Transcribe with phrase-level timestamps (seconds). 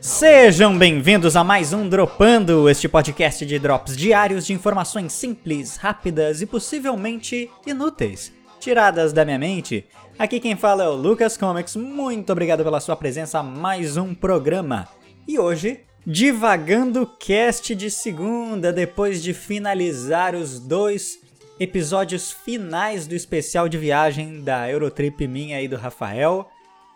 [0.00, 6.42] Sejam bem-vindos a mais um Dropando, este podcast de drops diários de informações simples, rápidas
[6.42, 9.86] e possivelmente inúteis, tiradas da minha mente.
[10.18, 14.12] Aqui quem fala é o Lucas Comics, muito obrigado pela sua presença a mais um
[14.12, 14.88] programa.
[15.28, 21.20] E hoje, divagando cast de segunda, depois de finalizar os dois
[21.60, 26.48] episódios finais do especial de viagem da Eurotrip minha e do Rafael.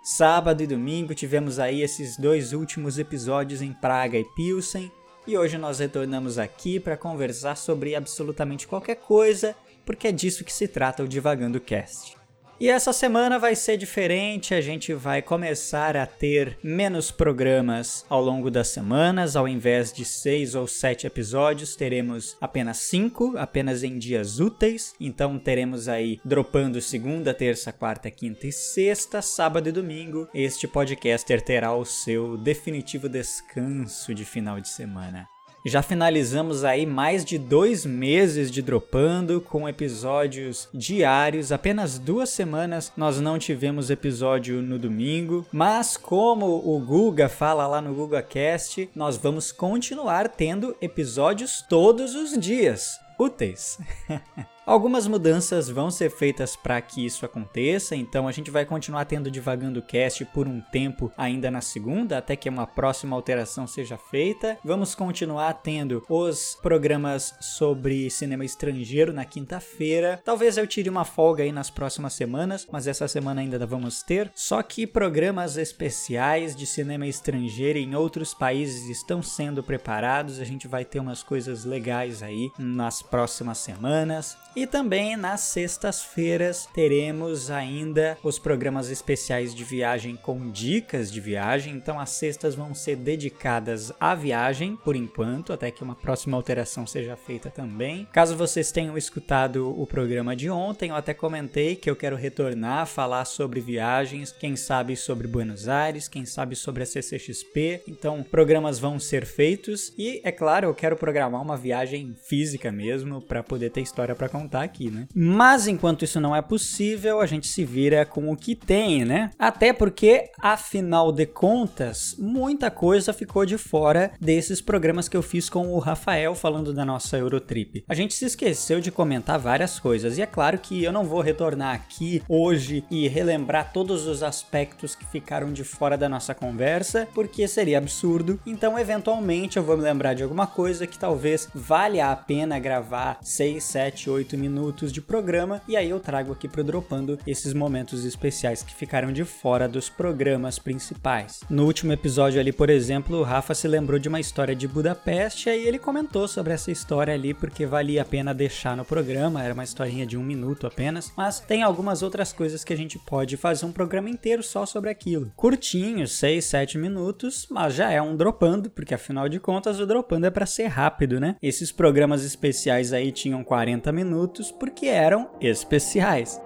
[0.00, 4.92] Sábado e domingo tivemos aí esses dois últimos episódios em Praga e Pilsen,
[5.26, 10.52] e hoje nós retornamos aqui para conversar sobre absolutamente qualquer coisa, porque é disso que
[10.52, 12.17] se trata o Divagando Cast.
[12.60, 18.20] E essa semana vai ser diferente, a gente vai começar a ter menos programas ao
[18.20, 23.96] longo das semanas, ao invés de seis ou sete episódios, teremos apenas cinco, apenas em
[23.96, 24.92] dias úteis.
[24.98, 30.28] Então teremos aí dropando segunda, terça, quarta, quinta e sexta, sábado e domingo.
[30.34, 35.28] Este podcaster terá o seu definitivo descanso de final de semana.
[35.66, 41.52] Já finalizamos aí mais de dois meses de dropando com episódios diários.
[41.52, 47.80] Apenas duas semanas nós não tivemos episódio no domingo, mas como o Guga fala lá
[47.80, 53.78] no GugaCast, nós vamos continuar tendo episódios todos os dias úteis.
[54.68, 59.30] Algumas mudanças vão ser feitas para que isso aconteça, então a gente vai continuar tendo
[59.30, 64.58] Divagando Cast por um tempo ainda na segunda, até que uma próxima alteração seja feita.
[64.62, 70.20] Vamos continuar tendo os programas sobre cinema estrangeiro na quinta-feira.
[70.22, 74.30] Talvez eu tire uma folga aí nas próximas semanas, mas essa semana ainda vamos ter.
[74.34, 80.38] Só que programas especiais de cinema estrangeiro em outros países estão sendo preparados.
[80.38, 84.36] A gente vai ter umas coisas legais aí nas próximas semanas.
[84.58, 91.76] E também nas sextas-feiras teremos ainda os programas especiais de viagem com dicas de viagem.
[91.76, 96.88] Então as sextas vão ser dedicadas à viagem por enquanto, até que uma próxima alteração
[96.88, 98.08] seja feita também.
[98.12, 102.80] Caso vocês tenham escutado o programa de ontem, eu até comentei que eu quero retornar
[102.80, 107.84] a falar sobre viagens, quem sabe sobre Buenos Aires, quem sabe sobre a CCXP.
[107.86, 113.22] Então programas vão ser feitos e é claro, eu quero programar uma viagem física mesmo
[113.22, 115.06] para poder ter história para contar contar aqui, né?
[115.14, 119.30] Mas enquanto isso não é possível, a gente se vira com o que tem, né?
[119.38, 125.50] Até porque, afinal de contas, muita coisa ficou de fora desses programas que eu fiz
[125.50, 127.84] com o Rafael falando da nossa Eurotrip.
[127.86, 131.20] A gente se esqueceu de comentar várias coisas e é claro que eu não vou
[131.20, 137.06] retornar aqui hoje e relembrar todos os aspectos que ficaram de fora da nossa conversa,
[137.12, 138.40] porque seria absurdo.
[138.46, 143.18] Então, eventualmente, eu vou me lembrar de alguma coisa que talvez valha a pena gravar
[143.20, 148.04] 6, 7, 8 minutos de programa e aí eu trago aqui pro Dropando esses momentos
[148.04, 151.40] especiais que ficaram de fora dos programas principais.
[151.50, 155.50] No último episódio ali, por exemplo, o Rafa se lembrou de uma história de Budapeste
[155.50, 159.54] e ele comentou sobre essa história ali porque valia a pena deixar no programa, era
[159.54, 163.36] uma historinha de um minuto apenas, mas tem algumas outras coisas que a gente pode
[163.36, 165.32] fazer um programa inteiro só sobre aquilo.
[165.36, 170.26] Curtinho, 6, 7 minutos, mas já é um Dropando, porque afinal de contas o Dropando
[170.26, 171.36] é para ser rápido, né?
[171.42, 176.40] Esses programas especiais aí tinham 40 minutos minutos porque eram especiais.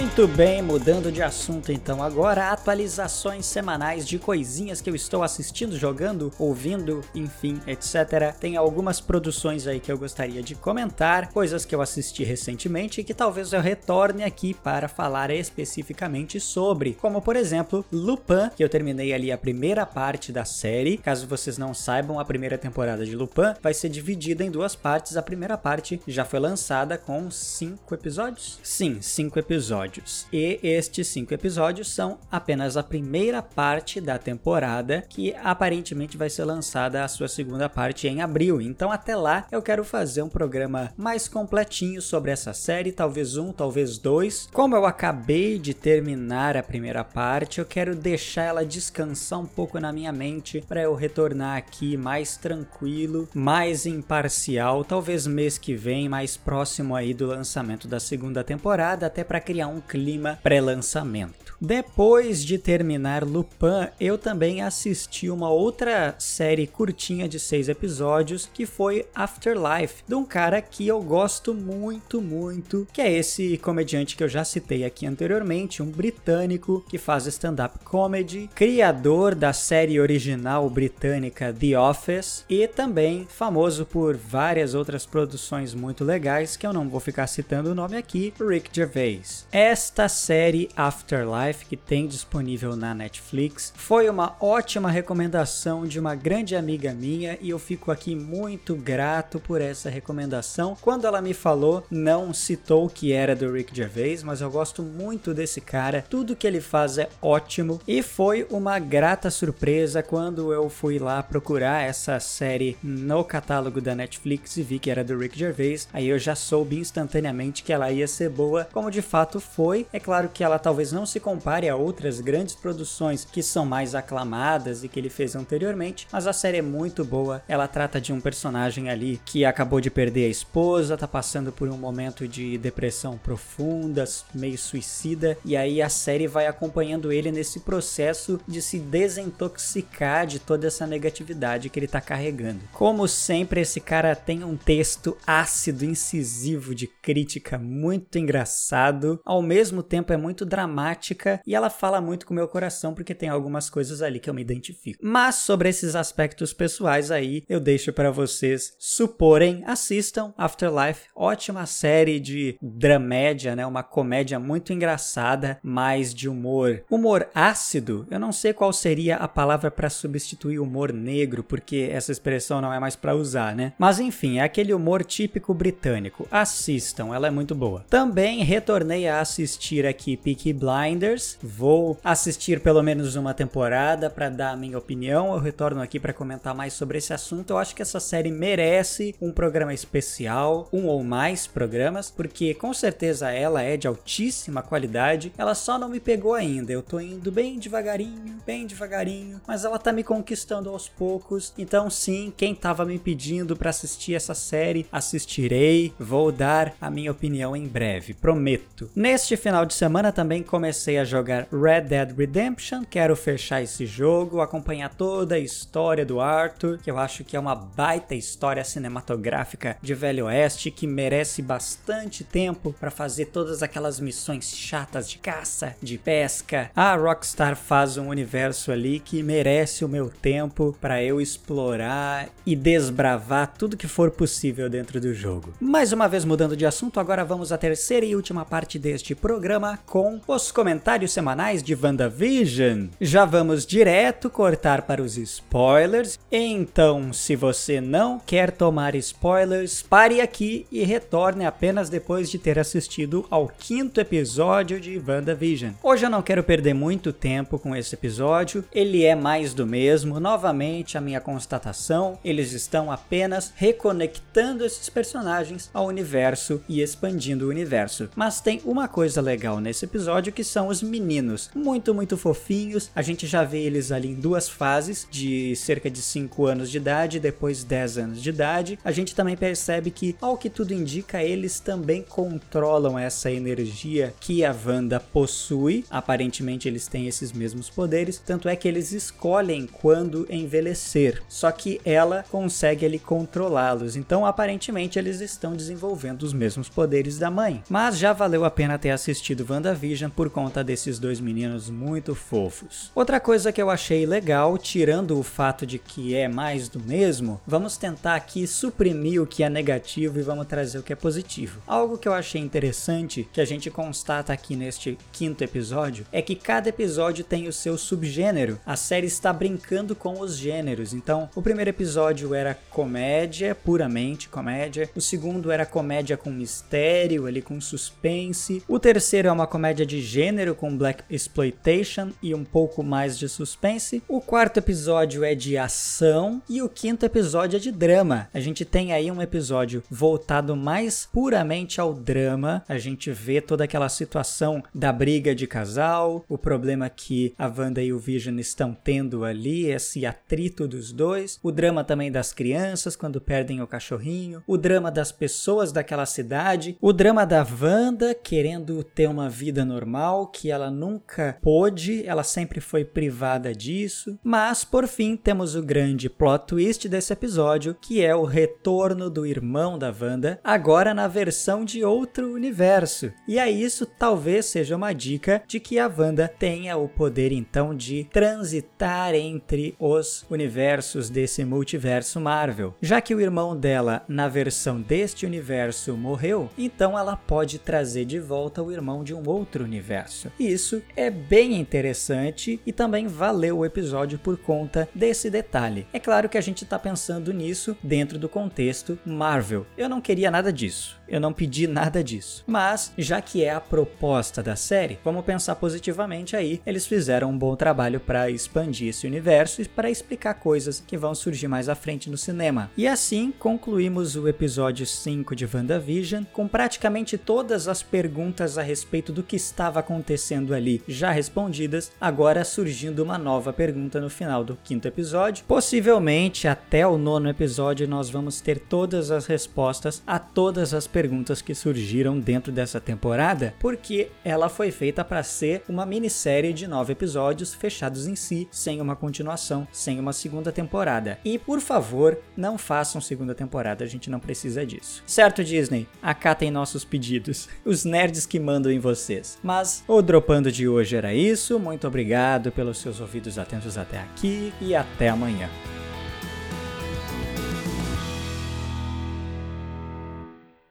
[0.00, 5.76] Muito bem, mudando de assunto então agora, atualizações semanais de coisinhas que eu estou assistindo,
[5.76, 8.34] jogando, ouvindo, enfim, etc.
[8.40, 13.04] Tem algumas produções aí que eu gostaria de comentar, coisas que eu assisti recentemente e
[13.04, 18.70] que talvez eu retorne aqui para falar especificamente sobre, como por exemplo, Lupin, que eu
[18.70, 20.96] terminei ali a primeira parte da série.
[20.96, 25.18] Caso vocês não saibam, a primeira temporada de Lupin vai ser dividida em duas partes.
[25.18, 28.58] A primeira parte já foi lançada com cinco episódios?
[28.62, 30.26] Sim, cinco episódios episódios.
[30.32, 36.44] E estes cinco episódios são apenas a primeira parte da temporada, que aparentemente vai ser
[36.44, 38.60] lançada a sua segunda parte em abril.
[38.60, 43.52] Então, até lá, eu quero fazer um programa mais completinho sobre essa série, talvez um,
[43.52, 44.48] talvez dois.
[44.52, 49.80] Como eu acabei de terminar a primeira parte, eu quero deixar ela descansar um pouco
[49.80, 56.08] na minha mente para eu retornar aqui mais tranquilo, mais imparcial, talvez mês que vem,
[56.08, 61.50] mais próximo aí do lançamento da segunda temporada, até para criar um clima pré-lançamento.
[61.62, 68.64] Depois de terminar Lupin, eu também assisti uma outra série curtinha de seis episódios que
[68.64, 74.24] foi Afterlife, de um cara que eu gosto muito, muito, que é esse comediante que
[74.24, 80.70] eu já citei aqui anteriormente, um britânico que faz stand-up comedy, criador da série original
[80.70, 86.88] britânica The Office e também famoso por várias outras produções muito legais que eu não
[86.88, 89.46] vou ficar citando o nome aqui, Rick Gervais.
[89.70, 93.72] Esta série Afterlife Life que tem disponível na Netflix.
[93.76, 99.38] Foi uma ótima recomendação de uma grande amiga minha e eu fico aqui muito grato
[99.38, 100.76] por essa recomendação.
[100.80, 105.32] Quando ela me falou, não citou que era do Rick Gervais, mas eu gosto muito
[105.32, 106.04] desse cara.
[106.08, 111.22] Tudo que ele faz é ótimo e foi uma grata surpresa quando eu fui lá
[111.22, 115.88] procurar essa série no catálogo da Netflix e vi que era do Rick Gervais.
[115.92, 119.86] Aí eu já soube instantaneamente que ela ia ser boa, como de fato foi.
[119.92, 123.94] É claro que ela talvez não se compare a outras grandes produções que são mais
[123.94, 127.42] aclamadas e que ele fez anteriormente, mas a série é muito boa.
[127.48, 131.68] Ela trata de um personagem ali que acabou de perder a esposa, tá passando por
[131.68, 134.04] um momento de depressão profunda,
[134.34, 140.38] meio suicida, e aí a série vai acompanhando ele nesse processo de se desintoxicar de
[140.38, 142.60] toda essa negatividade que ele tá carregando.
[142.72, 149.82] Como sempre, esse cara tem um texto ácido, incisivo de crítica muito engraçado, ao mesmo
[149.82, 153.70] tempo é muito dramática e ela fala muito com o meu coração porque tem algumas
[153.70, 154.98] coisas ali que eu me identifico.
[155.02, 162.20] Mas sobre esses aspectos pessoais aí, eu deixo para vocês suporem, assistam Afterlife, ótima série
[162.20, 163.66] de dramédia, né?
[163.66, 168.06] Uma comédia muito engraçada, mas de humor, humor ácido.
[168.10, 172.72] Eu não sei qual seria a palavra para substituir humor negro, porque essa expressão não
[172.72, 173.72] é mais para usar, né?
[173.78, 176.26] Mas enfim, é aquele humor típico britânico.
[176.30, 177.84] Assistam, ela é muito boa.
[177.88, 184.50] Também retornei a assistir aqui Peaky Blinders Vou assistir pelo menos uma temporada para dar
[184.50, 185.32] a minha opinião.
[185.32, 187.50] Eu retorno aqui para comentar mais sobre esse assunto.
[187.50, 192.72] Eu acho que essa série merece um programa especial, um ou mais programas, porque com
[192.72, 195.32] certeza ela é de altíssima qualidade.
[195.38, 196.72] Ela só não me pegou ainda.
[196.72, 201.52] Eu tô indo bem devagarinho, bem devagarinho, mas ela tá me conquistando aos poucos.
[201.56, 205.92] Então, sim, quem tava me pedindo para assistir essa série, assistirei.
[205.98, 208.90] Vou dar a minha opinião em breve, prometo.
[209.20, 212.84] Neste final de semana também comecei a jogar Red Dead Redemption.
[212.88, 217.38] Quero fechar esse jogo, acompanhar toda a história do Arthur, que eu acho que é
[217.38, 224.00] uma baita história cinematográfica de Velho Oeste que merece bastante tempo para fazer todas aquelas
[224.00, 226.70] missões chatas de caça, de pesca.
[226.74, 232.56] A Rockstar faz um universo ali que merece o meu tempo para eu explorar e
[232.56, 235.52] desbravar tudo que for possível dentro do jogo.
[235.60, 239.78] Mais uma vez mudando de assunto, agora vamos à terceira e última parte deste programa
[239.86, 246.18] com os comentários comentários semanais de WandaVision, já vamos direto cortar para os spoilers.
[246.30, 252.58] Então, se você não quer tomar spoilers, pare aqui e retorne apenas depois de ter
[252.58, 255.72] assistido ao quinto episódio de WandaVision.
[255.82, 260.20] Hoje eu não quero perder muito tempo com esse episódio, ele é mais do mesmo.
[260.20, 267.50] Novamente, a minha constatação: eles estão apenas reconectando esses personagens ao universo e expandindo o
[267.50, 268.08] universo.
[268.14, 272.90] Mas tem uma coisa legal nesse episódio que são os meninos, muito, muito fofinhos.
[272.94, 276.76] A gente já vê eles ali em duas fases, de cerca de 5 anos de
[276.76, 278.78] idade depois 10 anos de idade.
[278.84, 284.44] A gente também percebe que, ao que tudo indica, eles também controlam essa energia que
[284.44, 285.84] a Wanda possui.
[285.90, 291.22] Aparentemente, eles têm esses mesmos poderes, tanto é que eles escolhem quando envelhecer.
[291.28, 293.96] Só que ela consegue ali controlá-los.
[293.96, 297.62] Então, aparentemente, eles estão desenvolvendo os mesmos poderes da mãe.
[297.68, 302.14] Mas já valeu a pena ter assistido WandaVision por conta desse esses dois meninos muito
[302.14, 302.90] fofos.
[302.94, 307.40] Outra coisa que eu achei legal, tirando o fato de que é mais do mesmo,
[307.46, 311.60] vamos tentar aqui suprimir o que é negativo e vamos trazer o que é positivo.
[311.66, 316.34] Algo que eu achei interessante, que a gente constata aqui neste quinto episódio, é que
[316.34, 318.58] cada episódio tem o seu subgênero.
[318.66, 320.92] A série está brincando com os gêneros.
[320.92, 324.90] Então, o primeiro episódio era comédia, puramente comédia.
[324.96, 328.62] O segundo era comédia com mistério, ali com suspense.
[328.66, 333.28] O terceiro é uma comédia de gênero com Black Exploitation e um pouco mais de
[333.28, 334.02] suspense.
[334.08, 338.28] O quarto episódio é de ação e o quinto episódio é de drama.
[338.32, 342.64] A gente tem aí um episódio voltado mais puramente ao drama.
[342.66, 347.82] A gente vê toda aquela situação da briga de casal, o problema que a Wanda
[347.82, 352.96] e o Vision estão tendo ali, esse atrito dos dois, o drama também das crianças
[352.96, 358.36] quando perdem o cachorrinho, o drama das pessoas daquela cidade, o drama da Wanda, que
[358.70, 364.18] querendo ter uma vida normal, que ela nunca pôde, ela sempre foi privada disso.
[364.22, 369.26] Mas, por fim, temos o grande plot twist desse episódio, que é o retorno do
[369.26, 373.12] irmão da Wanda, agora na versão de outro universo.
[373.26, 377.74] E aí isso talvez seja uma dica de que a Wanda tenha o poder então
[377.74, 382.74] de transitar entre os universos desse multiverso Marvel.
[382.80, 388.18] Já que o irmão dela na versão deste universo morreu, então ela pode trazer de
[388.18, 390.30] volta o irmão de um outro universo.
[390.38, 395.86] Isso é bem interessante e também valeu o episódio por conta desse detalhe.
[395.92, 399.66] É claro que a gente está pensando nisso dentro do contexto Marvel.
[399.76, 401.00] Eu não queria nada disso.
[401.10, 402.44] Eu não pedi nada disso.
[402.46, 406.62] Mas, já que é a proposta da série, vamos pensar positivamente aí.
[406.64, 411.14] Eles fizeram um bom trabalho para expandir esse universo e para explicar coisas que vão
[411.14, 412.70] surgir mais à frente no cinema.
[412.76, 419.12] E assim concluímos o episódio 5 de WandaVision com praticamente todas as perguntas a respeito
[419.12, 424.58] do que estava acontecendo ali já respondidas, agora surgindo uma nova pergunta no final do
[424.64, 425.44] quinto episódio.
[425.46, 431.10] Possivelmente até o nono episódio nós vamos ter todas as respostas a todas as perguntas
[431.30, 436.66] perguntas que surgiram dentro dessa temporada, porque ela foi feita para ser uma minissérie de
[436.66, 441.18] nove episódios fechados em si, sem uma continuação, sem uma segunda temporada.
[441.24, 445.02] E por favor, não façam segunda temporada, a gente não precisa disso.
[445.06, 445.88] Certo, Disney?
[446.02, 449.36] Acatem nossos pedidos, os nerds que mandam em vocês.
[449.42, 454.52] Mas o Dropando de hoje era isso, muito obrigado pelos seus ouvidos atentos até aqui
[454.60, 455.50] e até amanhã.